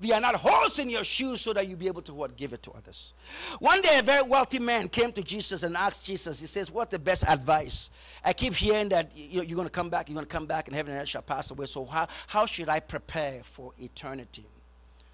[0.00, 2.52] they are not holes in your shoes so that you'll be able to what give
[2.52, 3.14] it to others.
[3.58, 6.92] One day, a very wealthy man came to Jesus and asked Jesus, he says, What's
[6.92, 7.90] the best advice?
[8.24, 10.76] I keep hearing that you're going to come back, you're going to come back, and
[10.76, 11.66] heaven and earth shall pass away.
[11.66, 14.46] So, how, how should I prepare for eternity?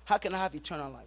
[0.05, 1.05] How can I have eternal life?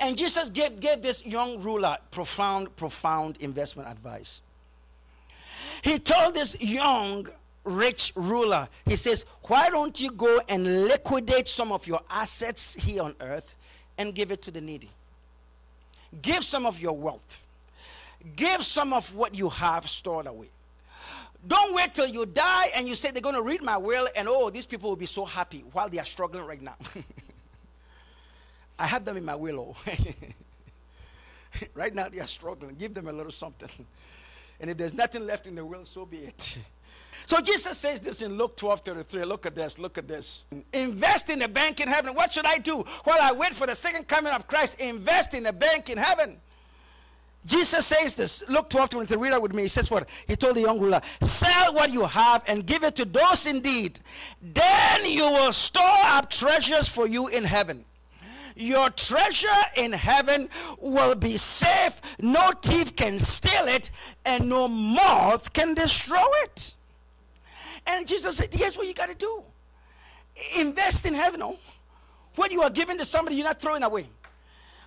[0.00, 4.40] And Jesus gave, gave this young ruler profound, profound investment advice.
[5.82, 7.28] He told this young
[7.66, 8.68] rich ruler.
[8.86, 13.54] He says, Why don't you go and liquidate some of your assets here on earth
[13.98, 14.90] and give it to the needy?
[16.22, 17.46] Give some of your wealth,
[18.36, 20.48] give some of what you have stored away.
[21.46, 24.26] Don't wait till you die and you say they're going to read my will and
[24.28, 26.76] oh, these people will be so happy while they are struggling right now.
[28.78, 29.76] I have them in my will.
[29.76, 29.92] Oh.
[31.74, 32.74] right now they are struggling.
[32.74, 33.68] Give them a little something.
[34.60, 36.58] And if there's nothing left in the will, so be it.
[37.26, 39.24] So Jesus says this in Luke 12 33.
[39.24, 40.46] Look at this, look at this.
[40.72, 42.14] Invest in a bank in heaven.
[42.14, 44.80] What should I do while I wait for the second coming of Christ?
[44.80, 46.36] Invest in a bank in heaven.
[47.44, 48.44] Jesus says this.
[48.48, 49.16] Luke 12 23.
[49.18, 49.62] Read it with me.
[49.62, 50.08] He says what?
[50.28, 53.98] He told the young ruler, Sell what you have and give it to those indeed.
[54.40, 57.84] Then you will store up treasures for you in heaven
[58.58, 60.48] your treasure in heaven
[60.80, 62.00] will be safe.
[62.18, 63.90] No thief can steal it,
[64.24, 66.72] and no moth can destroy it.
[67.86, 69.42] And Jesus said, Here's what you got to do
[70.58, 71.42] invest in heaven.
[71.42, 71.58] Oh.
[72.34, 74.08] What you are giving to somebody, you're not throwing away.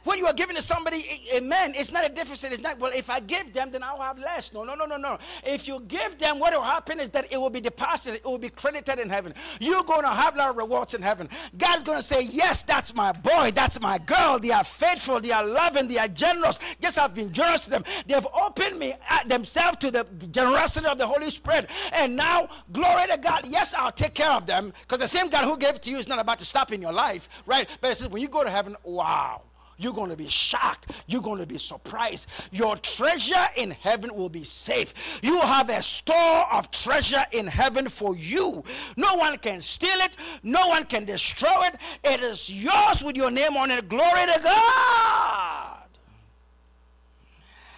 [0.03, 2.53] When you are giving to somebody, amen, it's not a deficit.
[2.53, 4.53] It's not, well, if I give them, then I'll have less.
[4.53, 5.17] No, no, no, no, no.
[5.43, 8.37] If you give them, what will happen is that it will be deposited, it will
[8.37, 9.33] be credited in heaven.
[9.59, 11.29] You're going to have a lot of rewards in heaven.
[11.57, 14.39] God's going to say, Yes, that's my boy, that's my girl.
[14.39, 16.59] They are faithful, they are loving, they are generous.
[16.79, 17.83] Yes, I've been generous to them.
[18.07, 21.69] They have opened me uh, themselves to the generosity of the Holy Spirit.
[21.91, 25.45] And now, glory to God, yes, I'll take care of them because the same God
[25.45, 27.67] who gave it to you is not about to stop in your life, right?
[27.81, 29.43] But it says, when you go to heaven, wow.
[29.79, 30.91] You're going to be shocked.
[31.07, 32.27] You're going to be surprised.
[32.51, 34.93] Your treasure in heaven will be safe.
[35.23, 38.63] You have a store of treasure in heaven for you.
[38.97, 41.75] No one can steal it, no one can destroy it.
[42.03, 43.87] It is yours with your name on it.
[43.87, 45.79] Glory to God.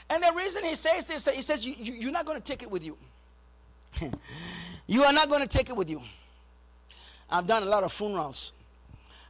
[0.09, 2.63] And the reason he says this, he says, you, you, You're not going to take
[2.63, 2.97] it with you.
[4.87, 6.01] you are not going to take it with you.
[7.29, 8.53] I've done a lot of funerals.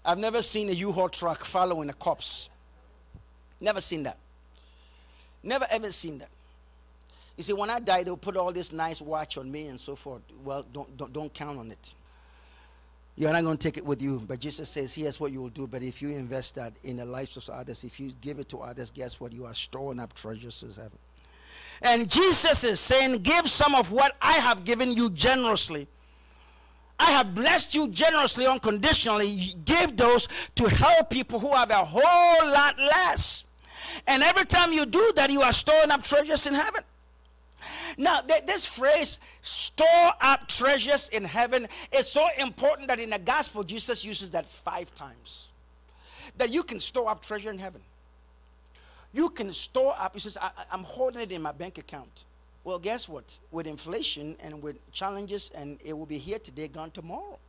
[0.04, 2.50] I've never seen a U-Haul truck following a corpse.
[3.62, 4.18] Never seen that.
[5.44, 6.30] Never ever seen that.
[7.38, 9.96] You see, when I die, they'll put all this nice watch on me and so
[9.96, 10.22] forth.
[10.44, 11.96] Well, don't, don't, don't count on it.
[13.16, 14.22] You're not going to take it with you.
[14.28, 15.68] But Jesus says, here's what you will do.
[15.68, 18.60] But if you invest that in the lives of others, if you give it to
[18.60, 19.32] others, guess what?
[19.32, 20.98] You are storing up treasures in heaven.
[21.82, 25.88] And Jesus is saying, give some of what I have given you generously.
[27.00, 29.56] I have blessed you generously, unconditionally.
[29.66, 33.46] Give those to help people who have a whole lot less.
[34.08, 36.84] And every time you do that, you are storing up treasures in heaven.
[37.98, 43.20] Now, th- this phrase, store up treasures in heaven, is so important that in the
[43.20, 45.48] gospel, Jesus uses that five times.
[46.38, 47.82] That you can store up treasure in heaven.
[49.14, 52.26] You can store up, he says, I, I'm holding it in my bank account.
[52.64, 53.38] Well, guess what?
[53.52, 57.40] With inflation and with challenges, and it will be here today, gone tomorrow.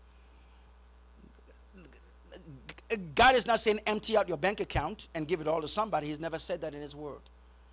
[2.96, 6.06] God is not saying empty out your bank account and give it all to somebody.
[6.06, 7.20] He's never said that in His Word.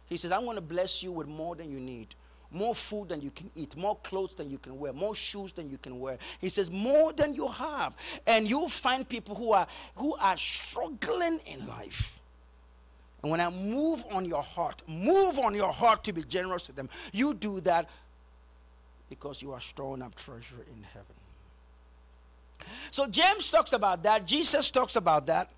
[0.08, 2.16] He says, I want to bless you with more than you need,
[2.52, 5.70] more food than you can eat, more clothes than you can wear, more shoes than
[5.70, 6.18] you can wear.
[6.42, 7.96] He says, more than you have.
[8.26, 12.20] And you'll find people who are who are struggling in life.
[13.22, 16.72] And when I move on your heart, move on your heart to be generous to
[16.72, 17.90] them, you do that
[19.10, 21.16] because you are storing up treasure in heaven.
[22.92, 24.26] So James talks about that.
[24.26, 25.50] Jesus talks about that.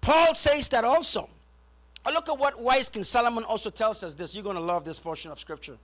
[0.00, 1.28] Paul says that also.
[2.04, 4.34] I look at what wise King Solomon also tells us this.
[4.34, 5.76] You're going to love this portion of scripture.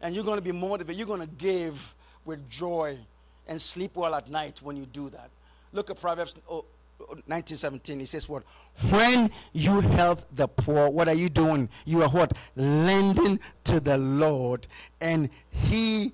[0.00, 0.96] And you're going to be motivated.
[0.96, 1.94] You're going to give
[2.24, 2.98] with joy
[3.46, 5.30] and sleep well at night when you do that.
[5.72, 8.00] Look at Proverbs 1917.
[8.00, 8.42] He says what?
[8.90, 11.68] When you help the poor, what are you doing?
[11.84, 12.32] You are what?
[12.56, 14.66] Lending to the Lord.
[15.00, 16.12] And he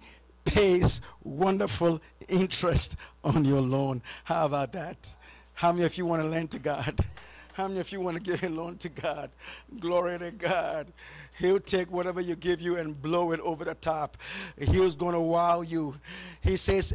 [0.53, 4.03] pays wonderful interest on your loan.
[4.25, 5.09] How about that?
[5.55, 7.01] How many of you want to lend to God?
[7.55, 9.31] How many of you want to give a loan to God?
[9.81, 10.93] Glory to God.
[11.38, 14.16] He'll take whatever you give you and blow it over the top.
[14.59, 15.95] He's going to wow you.
[16.40, 16.92] He says,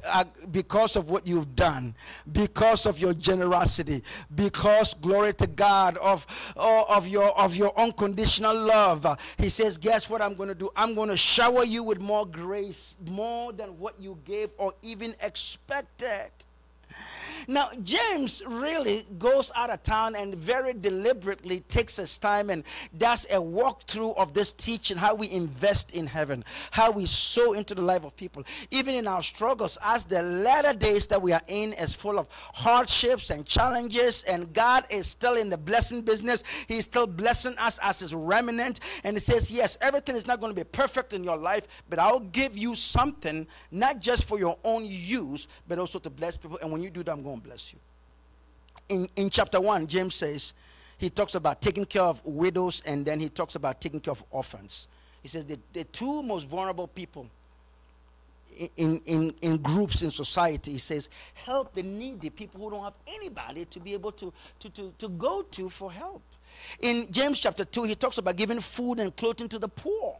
[0.51, 1.95] because of what you've done,
[2.31, 4.03] because of your generosity,
[4.35, 9.05] because glory to God of, uh, of your of your unconditional love.
[9.37, 10.69] He says, guess what I'm going to do?
[10.75, 15.15] I'm going to shower you with more grace, more than what you gave or even
[15.21, 16.31] expected.
[17.47, 22.63] Now, James really goes out of town and very deliberately takes his time and
[22.97, 27.75] does a walkthrough of this teaching how we invest in heaven, how we sow into
[27.75, 28.43] the life of people.
[28.71, 32.27] Even in our struggles, as the latter days that we are in is full of
[32.53, 36.43] hardships and challenges, and God is still in the blessing business.
[36.67, 38.79] He's still blessing us as his remnant.
[39.03, 41.99] And he says, Yes, everything is not going to be perfect in your life, but
[41.99, 46.59] I'll give you something, not just for your own use, but also to bless people.
[46.61, 47.79] And when you do that, I'm going bless you.
[48.89, 50.53] In, in chapter 1, James says,
[50.97, 54.23] he talks about taking care of widows and then he talks about taking care of
[54.31, 54.87] orphans.
[55.21, 57.27] He says the, the two most vulnerable people
[58.75, 62.93] in, in, in groups in society, he says, help the needy people who don't have
[63.07, 66.21] anybody to be able to, to, to, to go to for help.
[66.79, 70.17] In James chapter 2, he talks about giving food and clothing to the poor.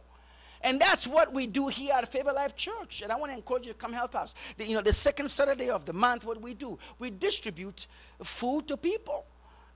[0.62, 3.02] And that's what we do here at Favor Life Church.
[3.02, 4.34] And I want to encourage you to come help us.
[4.56, 7.86] The, you know, the second Saturday of the month, what we do, we distribute
[8.22, 9.26] food to people.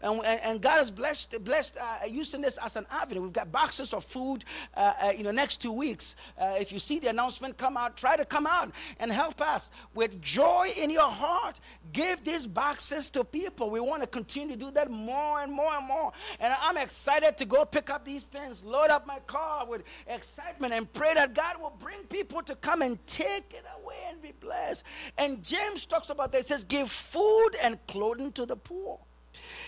[0.03, 3.23] And, and, and, God has blessed, blessed uh, using this as an avenue.
[3.23, 4.45] We've got boxes of food,
[4.77, 6.17] uh, uh, you know, next two weeks.
[6.37, 9.71] Uh, if you see the announcement come out, try to come out and help us
[9.95, 11.61] with joy in your heart.
[11.93, 13.71] Give these boxes to people.
[13.71, 16.13] We want to continue to do that more and more and more.
[16.41, 20.75] And I'm excited to go pick up these things, load up my car with excitement,
[20.75, 24.33] and pray that God will bring people to come and take it away and be
[24.41, 24.83] blessed.
[25.17, 26.39] And James talks about that.
[26.39, 28.99] He says, Give food and clothing to the poor.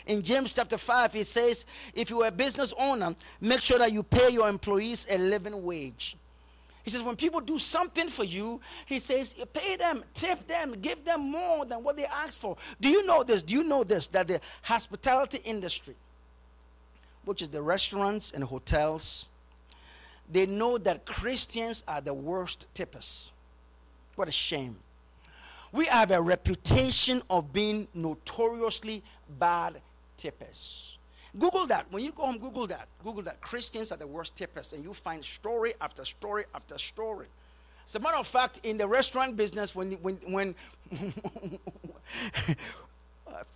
[0.06, 4.02] In James chapter 5, he says, if you're a business owner, make sure that you
[4.02, 6.16] pay your employees a living wage.
[6.82, 11.02] He says, when people do something for you, he says, pay them, tip them, give
[11.06, 12.58] them more than what they ask for.
[12.78, 13.42] Do you know this?
[13.42, 14.08] Do you know this?
[14.08, 15.94] That the hospitality industry,
[17.24, 19.30] which is the restaurants and hotels,
[20.30, 23.32] they know that Christians are the worst tippers.
[24.16, 24.76] What a shame.
[25.72, 29.02] We have a reputation of being notoriously
[29.38, 29.80] bad
[30.16, 30.98] tippers.
[31.38, 31.86] Google that.
[31.90, 32.88] When you go home, Google that.
[33.02, 33.40] Google that.
[33.40, 37.26] Christians are the worst tippers, and you find story after story after story.
[37.86, 40.54] As a matter of fact, in the restaurant business, when when when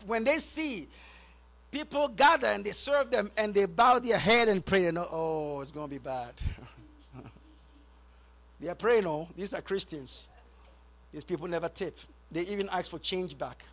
[0.06, 0.88] when they see
[1.70, 5.60] people gather and they serve them and they bow their head and pray, know, oh,
[5.60, 6.32] it's going to be bad.
[8.60, 10.28] they are praying, oh, these are Christians.
[11.12, 11.98] These people never tip.
[12.30, 13.64] They even ask for change back.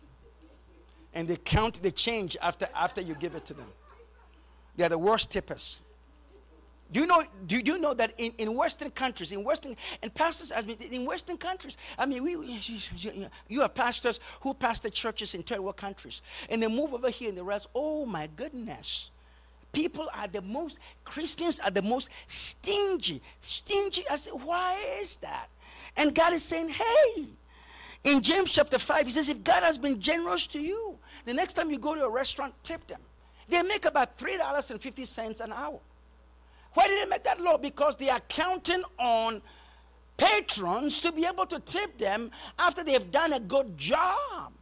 [1.16, 3.66] And they count the change after, after you give it to them.
[4.76, 5.80] They are the worst tippers.
[6.92, 7.22] Do you know?
[7.46, 11.06] Do you know that in, in Western countries, in Western and pastors, I mean, in
[11.06, 12.60] Western countries, I mean, we,
[13.48, 17.30] you have pastors who pastor churches in third world countries, and they move over here
[17.30, 17.66] and the rest.
[17.74, 19.10] Oh my goodness,
[19.72, 24.04] people are the most Christians are the most stingy, stingy.
[24.08, 25.48] I said, why is that?
[25.96, 27.26] And God is saying, hey.
[28.04, 30.96] In James chapter 5, he says, if God has been generous to you,
[31.26, 33.00] the next time you go to a restaurant, tip them.
[33.48, 35.78] They make about $3.50 an hour.
[36.72, 37.58] Why did they make that law?
[37.58, 39.42] Because they are counting on
[40.16, 44.52] patrons to be able to tip them after they've done a good job.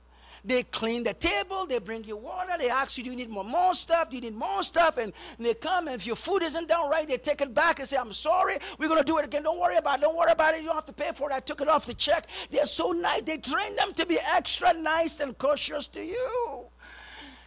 [0.44, 3.44] They clean the table, they bring you water, they ask you, Do you need more,
[3.44, 4.10] more stuff?
[4.10, 4.98] Do you need more stuff?
[4.98, 7.78] And, and they come, and if your food isn't done right, they take it back
[7.78, 9.42] and say, I'm sorry, we're going to do it again.
[9.42, 10.60] Don't worry about it, don't worry about it.
[10.60, 11.34] You don't have to pay for it.
[11.34, 12.26] I took it off the check.
[12.50, 13.22] They're so nice.
[13.22, 16.66] They train them to be extra nice and cautious to you.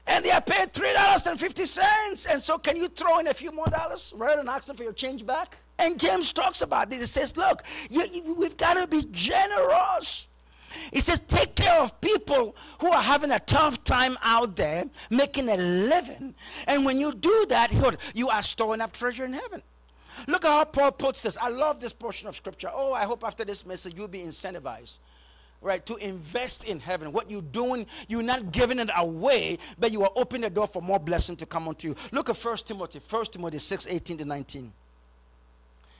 [0.08, 2.32] And they are paid $3.50.
[2.32, 4.93] And so, can you throw in a few more dollars rather than asking for your
[4.93, 5.58] change back?
[5.78, 7.02] And James talks about this.
[7.02, 10.30] He says, Look, you, you, we've got to be generous.
[10.91, 15.49] He says, take care of people who are having a tough time out there making
[15.49, 16.36] a living.
[16.68, 17.72] And when you do that,
[18.13, 19.61] you are storing up treasure in heaven.
[20.28, 21.38] Look at how Paul puts this.
[21.38, 22.70] I love this portion of scripture.
[22.74, 24.97] Oh, I hope after this message you'll be incentivized,
[25.61, 27.11] right, to invest in heaven.
[27.11, 30.82] What you're doing, you're not giving it away, but you are opening the door for
[30.82, 31.95] more blessing to come onto you.
[32.11, 34.74] Look at 1 Timothy, 1 Timothy 6, 18 to 19.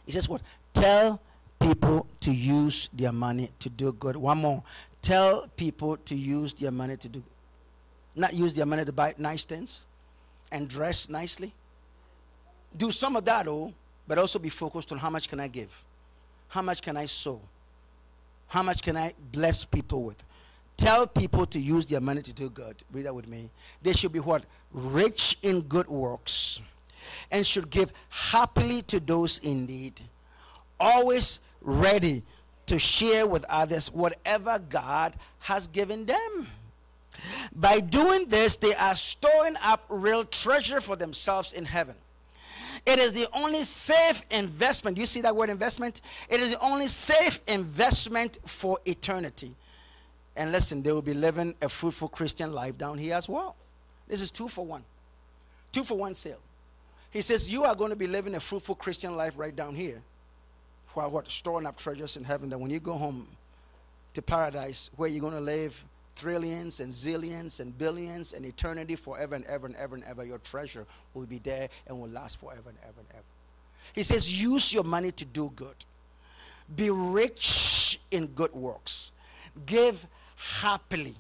[0.06, 0.42] He says, What?
[0.74, 1.22] Tell
[1.60, 4.16] people to use their money to do good.
[4.16, 4.64] One more.
[5.02, 7.24] Tell people to use their money to do
[8.16, 9.86] not use their money to buy nice things
[10.52, 11.54] and dress nicely.
[12.76, 13.74] Do some of that, oh,
[14.08, 15.84] but also be focused on how much can I give?
[16.48, 17.40] How much can I sow?
[18.48, 20.24] How much can I bless people with?
[20.78, 22.76] Tell people to use their money to do good.
[22.92, 23.50] Read that with me.
[23.82, 24.44] They should be what?
[24.72, 26.62] Rich in good works
[27.32, 30.00] and should give happily to those in need.
[30.80, 32.24] Always ready
[32.68, 36.48] to share with others whatever God has given them.
[37.56, 41.96] By doing this, they are storing up real treasure for themselves in heaven.
[42.86, 44.98] It is the only safe investment.
[44.98, 46.02] You see that word investment?
[46.30, 49.54] It is the only safe investment for eternity.
[50.36, 53.56] And listen, they will be living a fruitful Christian life down here as well.
[54.08, 54.84] This is two for one.
[55.72, 56.40] Two for one sale.
[57.12, 60.02] He says, You are going to be living a fruitful Christian life right down here
[60.94, 61.30] while what?
[61.30, 63.28] Storing up treasures in heaven that when you go home
[64.14, 65.84] to paradise where you're going to live
[66.16, 70.40] trillions and zillions and billions and eternity forever and ever and ever and ever your
[70.40, 73.24] treasure will be there and will last forever and ever and ever.
[73.94, 75.76] He says use your money to do good.
[76.76, 79.12] Be rich in good works.
[79.66, 81.16] Give happily.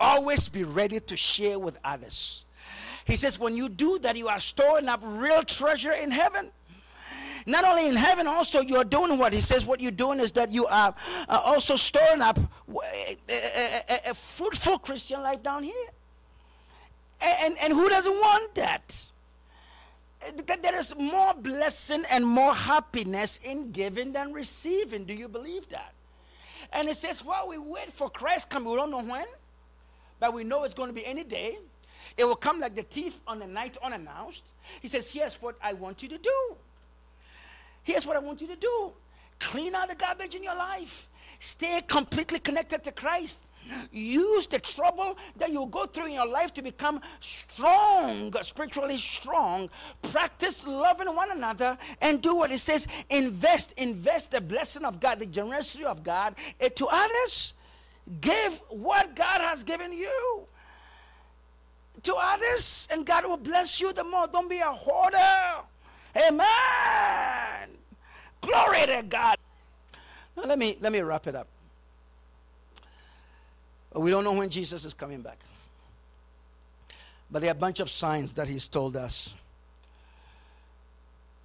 [0.00, 2.44] Always be ready to share with others.
[3.04, 6.50] He says when you do that you are storing up real treasure in heaven
[7.46, 9.64] not only in heaven, also you're doing what he says.
[9.64, 10.94] What you're doing is that you are
[11.28, 15.88] uh, also storing up a, a, a, a, fruitful Christian life down here.
[17.22, 19.12] And, and, and who doesn't want that?
[20.62, 25.04] There is more blessing and more happiness in giving than receiving.
[25.04, 25.94] Do you believe that?
[26.72, 29.26] And it says, while we wait for Christ come, we don't know when,
[30.20, 31.58] but we know it's going to be any day.
[32.16, 34.44] It will come like the thief on the night unannounced.
[34.80, 36.56] He says, Here's what I want you to do.
[37.82, 38.92] Here's what I want you to do
[39.38, 41.08] clean out the garbage in your life,
[41.40, 43.46] stay completely connected to Christ.
[43.92, 49.70] Use the trouble that you go through in your life to become strong, spiritually strong.
[50.02, 52.88] Practice loving one another and do what it says.
[53.08, 56.34] Invest, invest the blessing of God, the generosity of God
[56.74, 57.54] to others.
[58.20, 60.46] Give what God has given you.
[62.02, 64.26] to others, and God will bless you the more.
[64.26, 65.62] Don't be a hoarder.
[66.16, 67.68] Amen.
[68.40, 69.36] Glory to God.
[70.36, 71.48] Now let me let me wrap it up.
[73.94, 75.38] We don't know when Jesus is coming back.
[77.30, 79.34] But there are a bunch of signs that he's told us.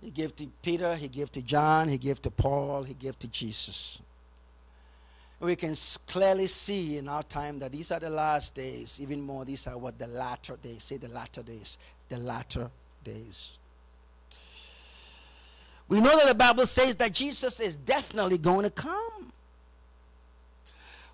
[0.01, 3.27] He gave to Peter, he gave to John, he gave to Paul, he gave to
[3.27, 3.99] Jesus.
[5.39, 5.75] We can
[6.07, 8.99] clearly see in our time that these are the last days.
[8.99, 10.83] Even more, these are what the latter days.
[10.83, 11.77] Say the latter days.
[12.09, 12.69] The latter
[13.03, 13.57] days.
[15.89, 19.31] We know that the Bible says that Jesus is definitely going to come.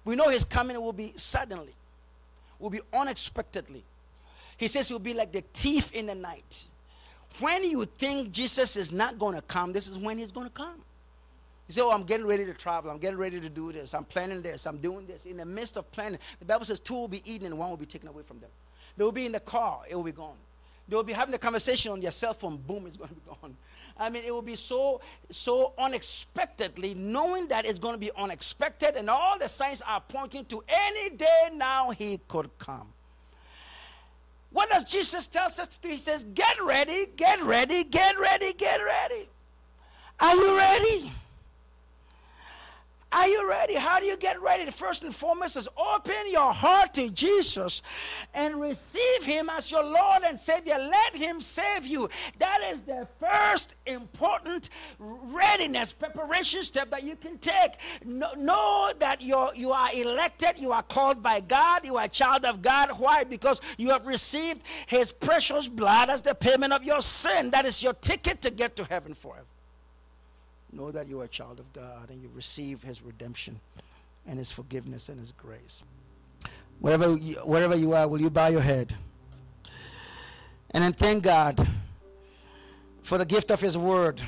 [0.05, 1.73] We know his coming will be suddenly,
[2.59, 3.83] will be unexpectedly.
[4.57, 6.65] He says he'll be like the thief in the night.
[7.39, 10.53] When you think Jesus is not going to come, this is when he's going to
[10.53, 10.81] come.
[11.67, 12.91] You say, Oh, I'm getting ready to travel.
[12.91, 13.93] I'm getting ready to do this.
[13.93, 14.67] I'm planning this.
[14.67, 15.25] I'm doing this.
[15.25, 17.77] In the midst of planning, the Bible says two will be eaten and one will
[17.77, 18.49] be taken away from them.
[18.97, 20.35] They will be in the car, it will be gone.
[20.87, 23.21] They will be having a conversation on their cell phone, boom, it's going to be
[23.41, 23.55] gone.
[23.97, 28.95] I mean, it will be so, so unexpectedly, knowing that it's going to be unexpected,
[28.95, 32.87] and all the signs are pointing to any day now he could come.
[34.51, 35.89] What does Jesus tell us to do?
[35.89, 39.27] He says, Get ready, get ready, get ready, get ready.
[40.19, 41.11] Are you ready?
[43.13, 43.75] Are you ready?
[43.75, 44.69] How do you get ready?
[44.71, 47.83] First and foremost is open your heart to Jesus
[48.33, 50.77] and receive Him as your Lord and Savior.
[50.79, 52.09] Let Him save you.
[52.39, 57.73] That is the first important readiness, preparation step that you can take.
[58.03, 62.09] Know, know that you're, you are elected, you are called by God, you are a
[62.09, 62.97] child of God.
[62.97, 63.23] Why?
[63.23, 67.51] Because you have received His precious blood as the payment of your sin.
[67.51, 69.45] That is your ticket to get to heaven forever.
[70.75, 73.59] Know that you are a child of God and you receive His redemption
[74.25, 75.83] and His forgiveness and His grace.
[76.79, 78.95] Wherever you, wherever you are, will you bow your head?
[80.71, 81.67] And then thank God
[83.03, 84.19] for the gift of His Word,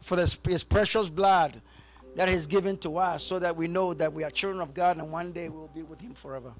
[0.00, 1.60] for this, His precious blood
[2.16, 4.98] that He's given to us, so that we know that we are children of God
[4.98, 6.52] and one day we will be with Him forever.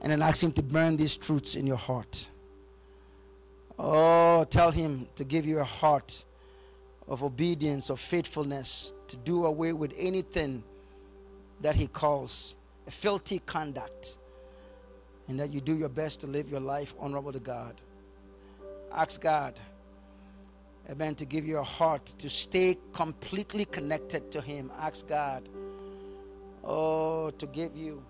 [0.00, 2.28] And then ask Him to burn these truths in your heart.
[3.78, 6.24] Oh, tell Him to give you a heart
[7.08, 10.62] of obedience, of faithfulness, to do away with anything
[11.60, 12.56] that He calls
[12.86, 14.18] a filthy conduct,
[15.26, 17.80] and that you do your best to live your life honorable to God.
[18.92, 19.58] Ask God,
[20.90, 24.70] amen, to give you a heart to stay completely connected to Him.
[24.78, 25.48] Ask God,
[26.64, 28.02] oh, to give you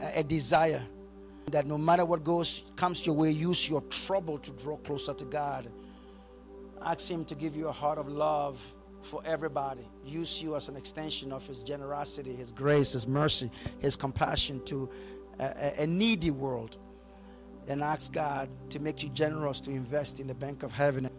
[0.00, 0.82] a, a desire
[1.50, 5.24] that no matter what goes comes your way, use your trouble to draw closer to
[5.24, 5.68] God
[6.84, 8.60] Ask Him to give you a heart of love
[9.02, 9.88] for everybody.
[10.04, 14.88] Use you as an extension of His generosity, His grace, His mercy, His compassion to
[15.38, 16.78] a, a, needy world.
[17.68, 21.10] And ask God to make you generous to invest in the bank of heaven.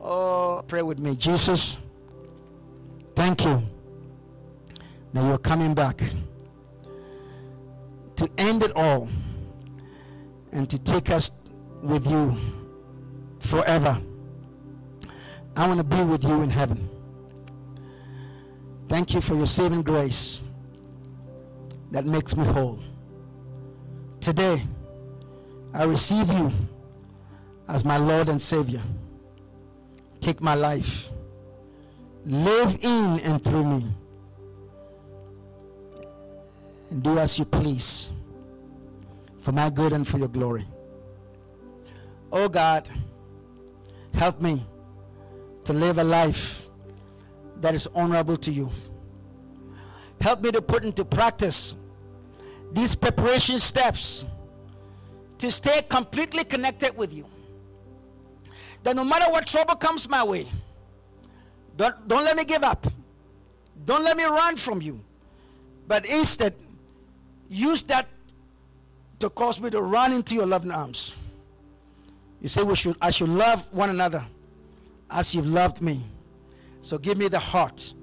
[0.00, 1.16] Oh, pray with me.
[1.16, 1.78] Jesus,
[3.14, 3.62] thank you.
[5.14, 6.02] Now you're coming back
[8.16, 9.08] to end it all
[10.52, 11.30] and to take us
[11.82, 12.36] with you
[13.40, 14.00] forever.
[15.56, 16.88] I want to be with you in heaven.
[18.88, 20.42] Thank you for your saving grace
[21.90, 22.80] that makes me whole.
[24.20, 24.62] Today,
[25.74, 26.52] I receive you
[27.68, 28.82] as my Lord and Savior.
[30.20, 31.08] Take my life.
[32.24, 33.88] Live in and through me.
[36.90, 38.10] And do as you please
[39.40, 40.66] for my good and for your glory.
[42.30, 42.88] Oh God,
[44.14, 44.64] help me
[45.64, 46.66] to live a life
[47.60, 48.70] that is honorable to you.
[50.20, 51.74] Help me to put into practice
[52.72, 54.24] these preparation steps
[55.38, 57.26] to stay completely connected with you.
[58.82, 60.46] That no matter what trouble comes my way,
[61.76, 62.86] don't, don't let me give up.
[63.84, 65.00] Don't let me run from you.
[65.86, 66.54] But instead,
[67.48, 68.06] use that
[69.18, 71.14] to cause me to run into your loving arms.
[72.40, 74.24] You say we should I should love one another
[75.12, 76.04] as you've loved me.
[76.80, 77.94] So give me the heart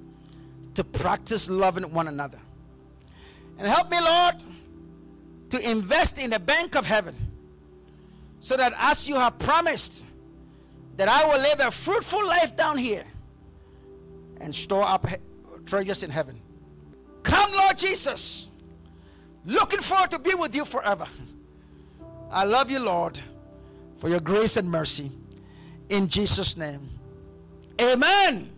[0.76, 2.40] to practice loving one another.
[3.58, 4.36] And help me, Lord,
[5.50, 7.16] to invest in the bank of heaven
[8.40, 10.06] so that as you have promised,
[10.96, 13.04] that I will live a fruitful life down here
[14.40, 15.06] and store up
[15.66, 16.40] treasures in heaven.
[17.24, 18.50] Come, Lord Jesus.
[19.46, 21.08] Looking forward to be with you forever.
[22.32, 23.20] I love you, Lord,
[23.98, 25.12] for your grace and mercy.
[25.90, 26.99] In Jesus' name.
[27.82, 28.50] Amen.